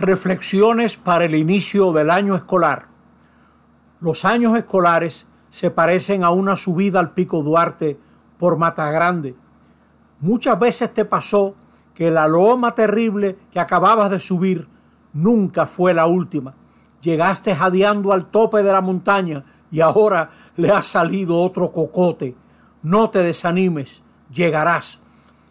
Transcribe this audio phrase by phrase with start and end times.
[0.00, 2.86] Reflexiones para el inicio del año escolar.
[4.00, 7.98] Los años escolares se parecen a una subida al Pico Duarte
[8.38, 9.34] por Mata Grande.
[10.20, 11.54] Muchas veces te pasó
[11.94, 14.68] que la loma terrible que acababas de subir
[15.12, 16.54] nunca fue la última.
[17.02, 22.34] Llegaste jadeando al tope de la montaña y ahora le ha salido otro cocote.
[22.82, 24.98] No te desanimes, llegarás.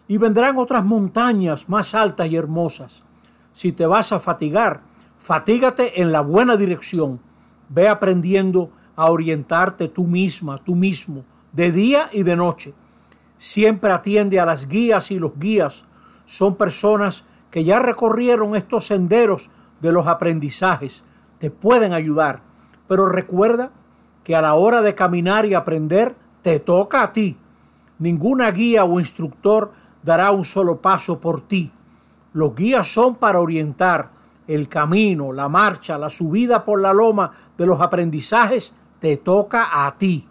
[0.08, 3.04] Y vendrán otras montañas más altas y hermosas.
[3.52, 4.82] Si te vas a fatigar,
[5.18, 7.20] fatígate en la buena dirección.
[7.68, 12.74] Ve aprendiendo a orientarte tú misma, tú mismo, de día y de noche.
[13.38, 15.84] Siempre atiende a las guías y los guías.
[16.26, 21.04] Son personas que ya recorrieron estos senderos de los aprendizajes.
[21.38, 22.42] Te pueden ayudar.
[22.86, 23.70] Pero recuerda
[24.24, 27.36] que a la hora de caminar y aprender, te toca a ti.
[27.98, 31.72] Ninguna guía o instructor dará un solo paso por ti.
[32.32, 34.10] Los guías son para orientar
[34.46, 39.96] el camino, la marcha, la subida por la loma de los aprendizajes, te toca a
[39.96, 40.26] ti.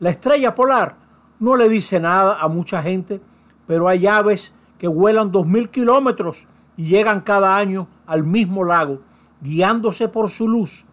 [0.00, 0.96] La estrella polar
[1.40, 3.20] no le dice nada a mucha gente,
[3.66, 9.00] pero hay aves que vuelan dos mil kilómetros y llegan cada año al mismo lago,
[9.40, 10.84] guiándose por su luz.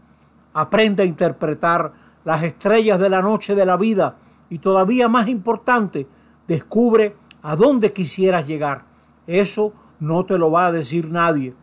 [0.53, 4.15] Aprende a interpretar las estrellas de la noche de la vida
[4.49, 6.07] y todavía más importante,
[6.47, 8.85] descubre a dónde quisieras llegar.
[9.27, 11.53] Eso no te lo va a decir nadie.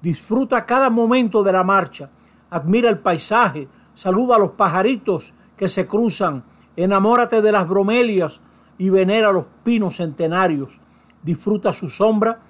[0.00, 2.10] Disfruta cada momento de la marcha,
[2.50, 6.44] admira el paisaje, saluda a los pajaritos que se cruzan,
[6.76, 8.40] enamórate de las bromelias
[8.78, 10.80] y venera los pinos centenarios.
[11.22, 12.40] Disfruta su sombra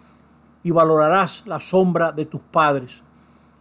[0.62, 3.02] y valorarás la sombra de tus padres.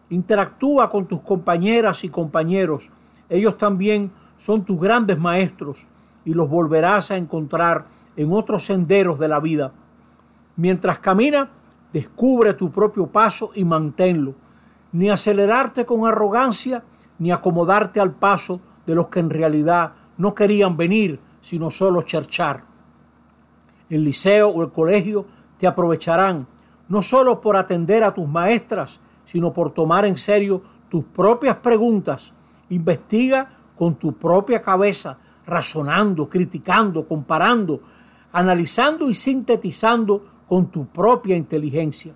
[0.09, 2.91] Interactúa con tus compañeras y compañeros
[3.31, 5.87] ellos también son tus grandes maestros
[6.25, 7.85] y los volverás a encontrar
[8.17, 9.71] en otros senderos de la vida.
[10.57, 11.49] Mientras camina,
[11.93, 14.35] descubre tu propio paso y manténlo.
[14.91, 16.83] Ni acelerarte con arrogancia,
[17.19, 22.63] ni acomodarte al paso de los que en realidad no querían venir, sino solo cherchar.
[23.89, 25.25] El liceo o el colegio
[25.57, 26.47] te aprovecharán,
[26.87, 32.33] no solo por atender a tus maestras, sino por tomar en serio tus propias preguntas
[32.71, 37.81] Investiga con tu propia cabeza, razonando, criticando, comparando,
[38.31, 42.13] analizando y sintetizando con tu propia inteligencia.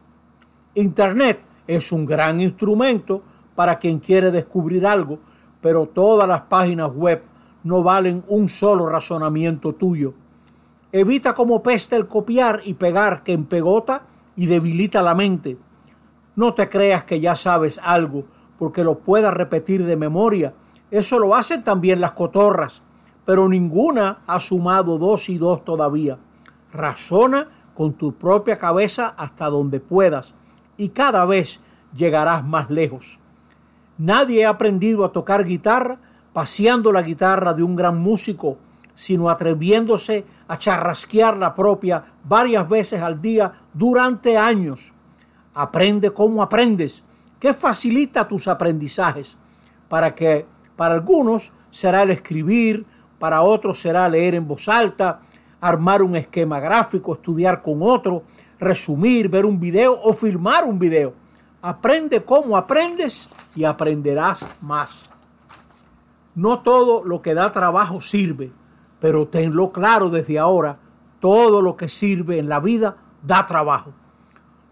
[0.73, 3.21] Internet es un gran instrumento
[3.55, 5.19] para quien quiere descubrir algo,
[5.61, 7.23] pero todas las páginas web
[7.63, 10.15] no valen un solo razonamiento tuyo.
[10.91, 14.01] Evita como peste el copiar y pegar que empegota
[14.35, 15.57] y debilita la mente.
[16.35, 18.25] No te creas que ya sabes algo
[18.59, 20.53] porque lo puedas repetir de memoria.
[20.91, 22.83] Eso lo hacen también las cotorras,
[23.23, 26.17] pero ninguna ha sumado dos y dos todavía.
[26.73, 30.33] Razona con tu propia cabeza hasta donde puedas
[30.77, 31.59] y cada vez
[31.93, 33.19] llegarás más lejos.
[33.97, 35.99] Nadie ha aprendido a tocar guitarra
[36.33, 38.57] paseando la guitarra de un gran músico,
[38.93, 44.93] sino atreviéndose a charrasquear la propia varias veces al día durante años.
[45.53, 47.03] Aprende cómo aprendes
[47.39, 49.37] ¿Qué facilita tus aprendizajes
[49.89, 52.85] para que para algunos será el escribir,
[53.19, 55.19] para otros será leer en voz alta,
[55.67, 58.21] armar un esquema gráfico, estudiar con otro,
[58.59, 61.13] resumir, ver un video o filmar un video.
[61.59, 65.09] Aprende cómo aprendes y aprenderás más.
[66.35, 68.51] No todo lo que da trabajo sirve,
[68.99, 70.77] pero tenlo claro desde ahora,
[71.19, 73.91] todo lo que sirve en la vida da trabajo.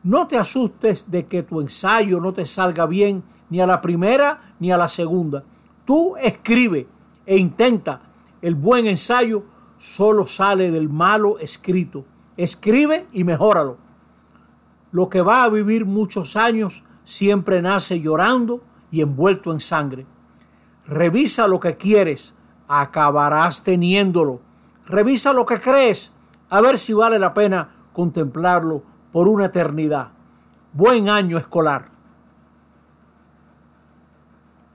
[0.03, 4.53] No te asustes de que tu ensayo no te salga bien ni a la primera
[4.59, 5.43] ni a la segunda.
[5.85, 6.85] Tú escribe
[7.25, 8.01] e intenta.
[8.41, 9.43] El buen ensayo
[9.83, 12.05] solo sale del malo escrito.
[12.37, 13.77] Escribe y mejóralo.
[14.93, 18.61] Lo que va a vivir muchos años siempre nace llorando
[18.91, 20.05] y envuelto en sangre.
[20.87, 22.33] Revisa lo que quieres,
[22.69, 24.39] acabarás teniéndolo.
[24.85, 26.13] Revisa lo que crees,
[26.49, 30.11] a ver si vale la pena contemplarlo por una eternidad.
[30.71, 31.92] Buen año escolar.